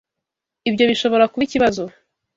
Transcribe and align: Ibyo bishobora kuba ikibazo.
Ibyo 0.69 0.83
bishobora 0.91 1.29
kuba 1.31 1.43
ikibazo. 1.47 1.83